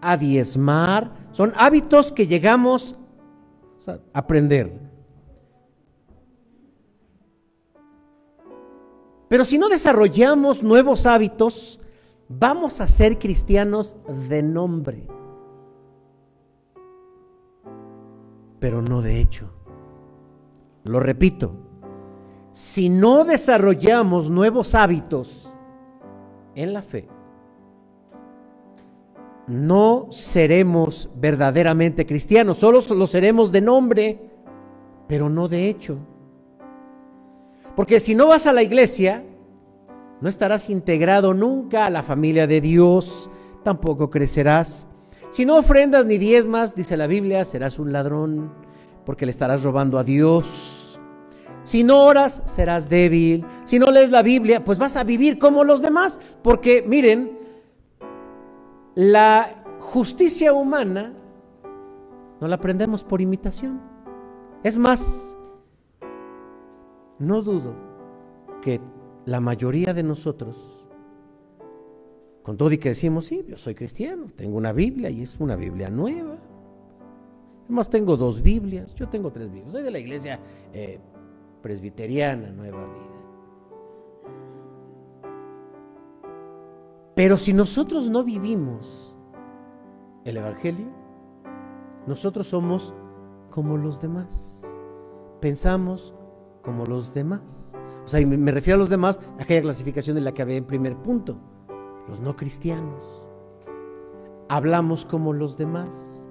[0.00, 1.12] a diezmar.
[1.32, 2.96] Son hábitos que llegamos
[3.86, 4.72] a aprender.
[9.28, 11.78] Pero si no desarrollamos nuevos hábitos,
[12.28, 13.94] vamos a ser cristianos
[14.30, 15.17] de nombre.
[18.58, 19.50] Pero no de hecho.
[20.84, 21.52] Lo repito,
[22.52, 25.54] si no desarrollamos nuevos hábitos
[26.54, 27.08] en la fe,
[29.46, 34.30] no seremos verdaderamente cristianos, solo lo seremos de nombre,
[35.06, 35.98] pero no de hecho.
[37.74, 39.24] Porque si no vas a la iglesia,
[40.20, 43.30] no estarás integrado nunca a la familia de Dios,
[43.62, 44.87] tampoco crecerás
[45.30, 48.52] si no ofrendas ni diezmas, dice la Biblia, serás un ladrón
[49.04, 50.98] porque le estarás robando a Dios.
[51.64, 53.44] Si no oras, serás débil.
[53.64, 56.18] Si no lees la Biblia, pues vas a vivir como los demás.
[56.42, 57.38] Porque miren,
[58.94, 61.12] la justicia humana
[62.40, 63.80] no la aprendemos por imitación.
[64.62, 65.36] Es más,
[67.18, 67.74] no dudo
[68.62, 68.80] que
[69.24, 70.86] la mayoría de nosotros
[72.48, 75.54] con todo y que decimos, sí, yo soy cristiano, tengo una Biblia y es una
[75.54, 76.38] Biblia nueva.
[77.66, 79.70] Además tengo dos Biblias, yo tengo tres Biblias.
[79.70, 80.40] Soy de la iglesia
[80.72, 80.98] eh,
[81.60, 83.04] presbiteriana, Nueva Vida.
[87.14, 89.14] Pero si nosotros no vivimos
[90.24, 90.86] el Evangelio,
[92.06, 92.94] nosotros somos
[93.50, 94.64] como los demás.
[95.42, 96.14] Pensamos
[96.62, 97.76] como los demás.
[98.06, 100.64] O sea, me refiero a los demás, a aquella clasificación en la que había en
[100.64, 101.38] primer punto
[102.08, 103.28] los no cristianos.
[104.48, 106.26] Hablamos como los demás,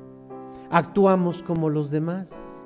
[0.72, 2.66] actuamos como los demás.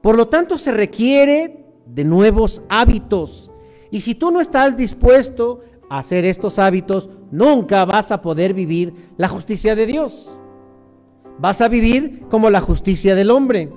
[0.00, 3.50] Por lo tanto, se requiere de nuevos hábitos.
[3.90, 8.94] Y si tú no estás dispuesto a hacer estos hábitos, nunca vas a poder vivir
[9.16, 10.38] la justicia de Dios.
[11.38, 13.72] Vas a vivir como la justicia del hombre.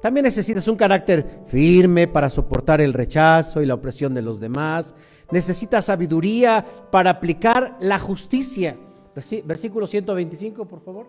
[0.00, 4.94] También necesitas un carácter firme para soportar el rechazo y la opresión de los demás
[5.30, 8.76] necesita sabiduría para aplicar la justicia.
[9.44, 11.06] Versículo 125, por favor.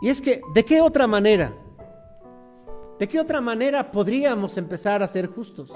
[0.00, 1.52] Y es que, ¿de qué otra manera?
[2.98, 5.72] ¿De qué otra manera podríamos empezar a ser justos?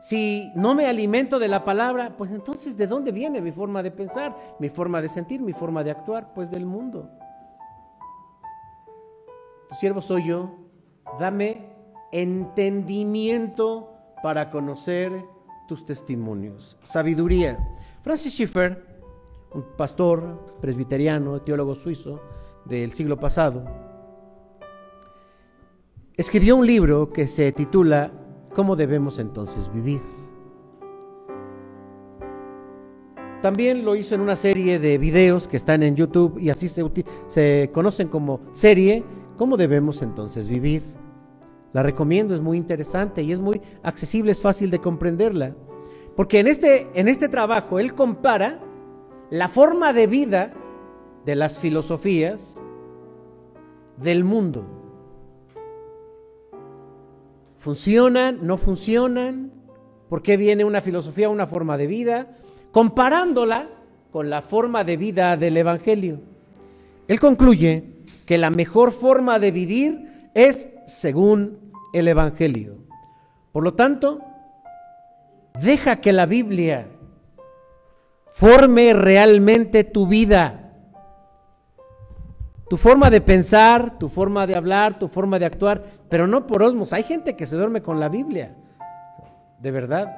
[0.00, 3.90] Si no me alimento de la palabra, pues entonces ¿de dónde viene mi forma de
[3.90, 6.32] pensar, mi forma de sentir, mi forma de actuar?
[6.34, 7.10] Pues del mundo.
[9.68, 10.54] Tu siervo soy yo,
[11.18, 11.74] dame
[12.12, 13.95] entendimiento
[14.26, 15.24] para conocer
[15.68, 16.76] tus testimonios.
[16.82, 17.56] Sabiduría.
[18.02, 18.84] Francis Schiffer,
[19.54, 22.20] un pastor presbiteriano, teólogo suizo
[22.64, 23.62] del siglo pasado,
[26.16, 28.10] escribió un libro que se titula
[28.52, 30.02] ¿Cómo debemos entonces vivir?
[33.42, 36.82] También lo hizo en una serie de videos que están en YouTube y así se,
[37.28, 39.04] se conocen como serie
[39.38, 41.05] ¿Cómo debemos entonces vivir?
[41.76, 45.54] La recomiendo, es muy interesante y es muy accesible, es fácil de comprenderla.
[46.16, 48.60] Porque en este, en este trabajo él compara
[49.28, 50.54] la forma de vida
[51.26, 52.62] de las filosofías
[53.98, 54.64] del mundo.
[57.58, 58.38] ¿Funcionan?
[58.40, 59.52] ¿No funcionan?
[60.08, 62.38] ¿Por qué viene una filosofía, una forma de vida?
[62.72, 63.68] Comparándola
[64.12, 66.20] con la forma de vida del Evangelio.
[67.06, 67.84] Él concluye
[68.24, 72.78] que la mejor forma de vivir es según el Evangelio.
[73.52, 74.20] Por lo tanto,
[75.60, 76.88] deja que la Biblia
[78.32, 80.66] forme realmente tu vida
[82.68, 86.62] tu forma de pensar, tu forma de hablar, tu forma de actuar, pero no por
[86.62, 86.92] osmos.
[86.92, 88.56] Hay gente que se duerme con la Biblia,
[89.60, 90.16] de verdad.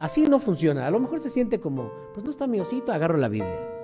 [0.00, 0.86] Así no funciona.
[0.86, 3.77] A lo mejor se siente como, pues no está mi osito, agarro la Biblia.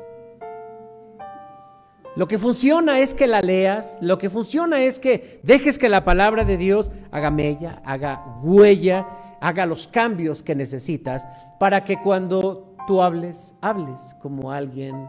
[2.16, 6.04] Lo que funciona es que la leas, lo que funciona es que dejes que la
[6.04, 9.06] palabra de Dios haga mella, haga huella,
[9.40, 11.26] haga los cambios que necesitas
[11.58, 15.08] para que cuando tú hables, hables como alguien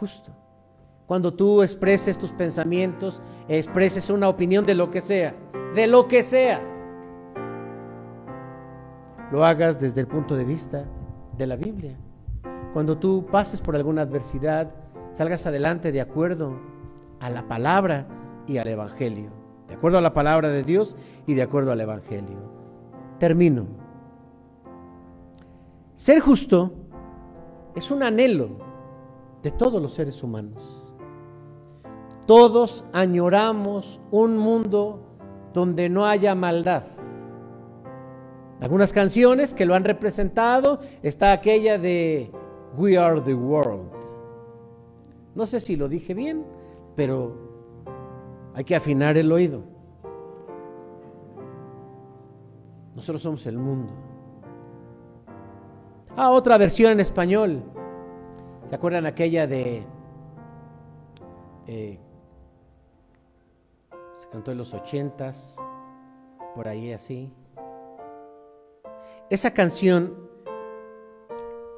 [0.00, 0.32] justo.
[1.06, 5.34] Cuando tú expreses tus pensamientos, expreses una opinión de lo que sea,
[5.74, 6.60] de lo que sea,
[9.30, 10.84] lo hagas desde el punto de vista
[11.36, 11.96] de la Biblia.
[12.72, 14.70] Cuando tú pases por alguna adversidad,
[15.16, 16.60] salgas adelante de acuerdo
[17.20, 18.06] a la palabra
[18.46, 19.30] y al Evangelio.
[19.66, 20.94] De acuerdo a la palabra de Dios
[21.26, 22.36] y de acuerdo al Evangelio.
[23.18, 23.66] Termino.
[25.94, 26.74] Ser justo
[27.74, 28.58] es un anhelo
[29.42, 30.84] de todos los seres humanos.
[32.26, 35.00] Todos añoramos un mundo
[35.54, 36.82] donde no haya maldad.
[38.60, 42.30] Algunas canciones que lo han representado está aquella de
[42.76, 43.96] We Are the World.
[45.36, 46.44] No sé si lo dije bien,
[46.96, 47.36] pero
[48.54, 49.62] hay que afinar el oído.
[52.96, 53.92] Nosotros somos el mundo.
[56.16, 57.62] Ah, otra versión en español.
[58.64, 59.86] ¿Se acuerdan aquella de
[61.68, 62.00] eh,
[64.30, 65.56] cantó en los ochentas,
[66.54, 67.32] por ahí así.
[69.30, 70.14] Esa canción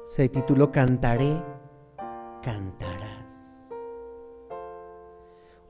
[0.03, 1.41] se tituló Cantaré,
[2.41, 3.08] cantarás.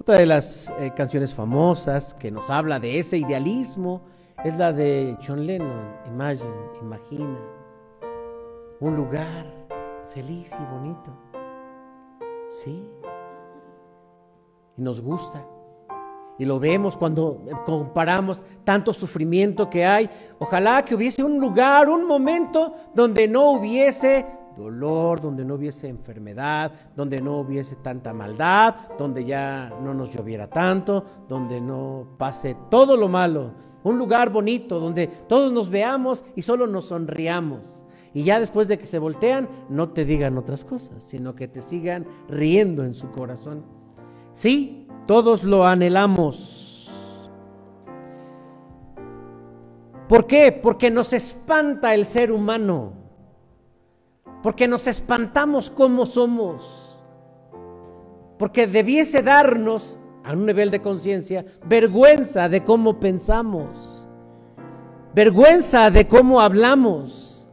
[0.02, 4.02] Otra de las eh, canciones famosas que nos habla de ese idealismo
[4.46, 6.50] es la de John Lennon, Imagine,
[6.82, 7.38] Imagina.
[8.80, 9.46] Un lugar
[10.08, 11.12] feliz y bonito.
[12.50, 12.90] Sí.
[14.78, 15.46] Y nos gusta.
[16.38, 20.10] Y lo vemos cuando comparamos tanto sufrimiento que hay.
[20.40, 24.26] Ojalá que hubiese un lugar, un momento donde no hubiese
[24.60, 30.48] dolor, donde no hubiese enfermedad, donde no hubiese tanta maldad, donde ya no nos lloviera
[30.48, 33.54] tanto, donde no pase todo lo malo.
[33.84, 37.86] Un lugar bonito donde todos nos veamos y solo nos sonriamos.
[38.14, 41.62] Y ya después de que se voltean, no te digan otras cosas, sino que te
[41.62, 43.64] sigan riendo en su corazón.
[44.34, 46.92] Sí, todos lo anhelamos.
[50.08, 50.52] ¿Por qué?
[50.52, 52.99] Porque nos espanta el ser humano.
[54.42, 56.98] Porque nos espantamos como somos.
[58.38, 64.08] Porque debiese darnos, a un nivel de conciencia, vergüenza de cómo pensamos.
[65.14, 67.48] Vergüenza de cómo hablamos.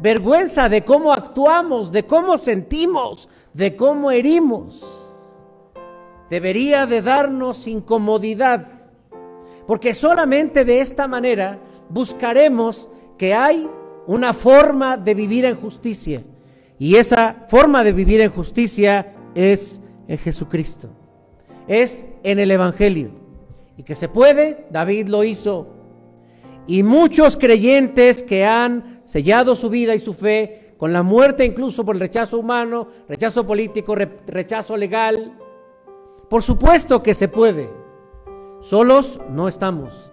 [0.00, 4.98] Vergüenza de cómo actuamos, de cómo sentimos, de cómo herimos
[6.30, 8.66] debería de darnos incomodidad,
[9.66, 11.58] porque solamente de esta manera
[11.88, 13.68] buscaremos que hay
[14.08, 16.24] una forma de vivir en justicia,
[16.78, 20.88] y esa forma de vivir en justicia es en Jesucristo,
[21.66, 23.10] es en el Evangelio,
[23.76, 25.74] y que se puede, David lo hizo,
[26.66, 31.84] y muchos creyentes que han sellado su vida y su fe con la muerte incluso
[31.84, 35.36] por el rechazo humano, rechazo político, rechazo legal,
[36.30, 37.68] por supuesto que se puede.
[38.62, 40.12] Solos no estamos.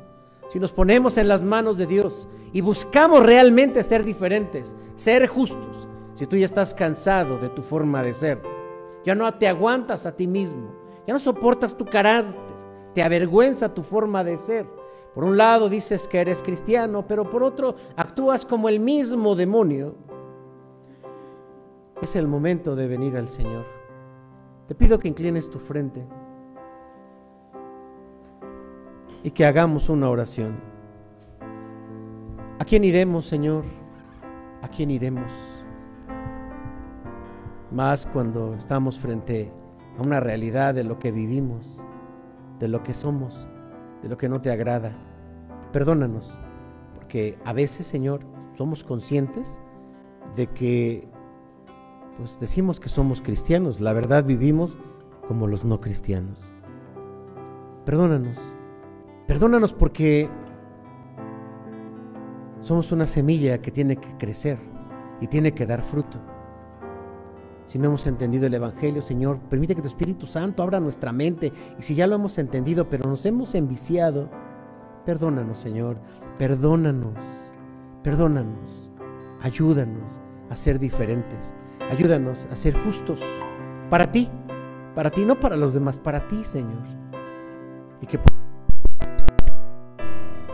[0.56, 5.86] Si nos ponemos en las manos de Dios y buscamos realmente ser diferentes, ser justos,
[6.14, 8.42] si tú ya estás cansado de tu forma de ser,
[9.04, 10.72] ya no te aguantas a ti mismo,
[11.06, 12.40] ya no soportas tu carácter,
[12.94, 14.66] te avergüenza tu forma de ser.
[15.14, 19.96] Por un lado dices que eres cristiano, pero por otro actúas como el mismo demonio.
[22.02, 23.66] Es el momento de venir al Señor.
[24.68, 26.08] Te pido que inclines tu frente
[29.26, 30.56] y que hagamos una oración.
[32.60, 33.66] ¿A quién iremos, Señor?
[34.62, 35.34] ¿A quién iremos?
[37.72, 39.52] Más cuando estamos frente
[39.98, 41.84] a una realidad de lo que vivimos,
[42.60, 43.48] de lo que somos,
[44.04, 44.92] de lo que no te agrada.
[45.74, 46.40] Perdónanos,
[46.94, 48.20] porque a veces, Señor,
[48.56, 49.60] somos conscientes
[50.36, 51.10] de que
[52.16, 54.78] pues decimos que somos cristianos, la verdad vivimos
[55.28, 56.52] como los no cristianos.
[57.86, 58.55] Perdónanos,
[59.28, 60.30] perdónanos porque
[62.60, 64.58] somos una semilla que tiene que crecer
[65.22, 66.20] y tiene que dar fruto.
[67.66, 71.52] si no hemos entendido el Evangelio, Señor, permite que tu Espíritu Santo abra nuestra mente.
[71.80, 74.30] Y si ya lo hemos entendido, pero nos hemos enviciado,
[75.04, 75.98] perdónanos, Señor,
[76.38, 77.52] perdónanos,
[78.04, 78.92] perdónanos,
[79.42, 80.20] ayúdanos
[80.52, 81.56] a ser diferentes,
[81.92, 83.22] ayúdanos a ser justos.
[83.90, 84.30] Para ti,
[84.94, 86.84] para ti, no para los demás, para ti, Señor.
[88.00, 88.20] Y que,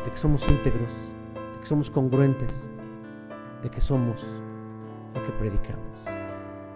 [0.04, 0.94] de que somos íntegros,
[1.34, 2.70] de que somos congruentes,
[3.62, 4.40] de que somos
[5.14, 6.06] lo que predicamos.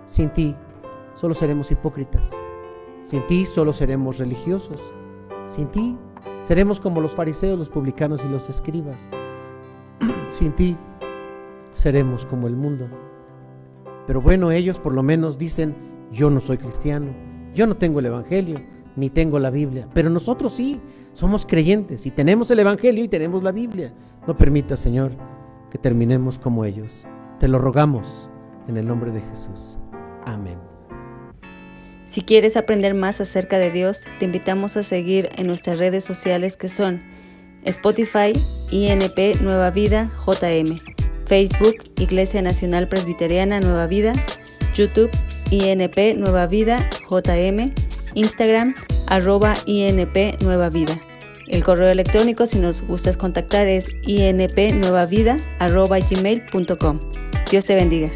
[0.06, 0.56] Sin ti
[1.16, 2.32] solo seremos hipócritas.
[3.04, 4.94] Sin ti solo seremos religiosos.
[5.48, 5.98] Sin ti
[6.42, 9.10] seremos como los fariseos, los publicanos y los escribas.
[10.30, 10.78] Sin ti
[11.72, 12.88] seremos como el mundo.
[14.08, 15.76] Pero bueno, ellos por lo menos dicen,
[16.12, 17.08] yo no soy cristiano,
[17.54, 18.60] yo no tengo el Evangelio,
[18.96, 19.88] ni tengo la Biblia.
[19.94, 20.80] Pero nosotros sí,
[21.14, 23.94] somos creyentes y tenemos el Evangelio y tenemos la Biblia.
[24.28, 25.12] No permita, Señor,
[25.72, 27.06] que terminemos como ellos.
[27.40, 28.30] Te lo rogamos
[28.68, 29.78] en el nombre de Jesús.
[30.26, 30.58] Amén.
[32.08, 36.56] Si quieres aprender más acerca de Dios, te invitamos a seguir en nuestras redes sociales
[36.56, 37.02] que son
[37.64, 38.34] Spotify,
[38.72, 40.80] INP Nueva Vida, JM,
[41.26, 44.14] Facebook, Iglesia Nacional Presbiteriana Nueva Vida,
[44.76, 45.10] YouTube,
[45.50, 47.74] INP Nueva Vida, JM,
[48.16, 48.76] Instagram,
[49.08, 51.00] arroba INP Nueva Vida.
[51.48, 57.00] El correo electrónico, si nos gustas contactar, es inpnuevavida, arroba gmail.com.
[57.52, 58.10] Dios te bendiga.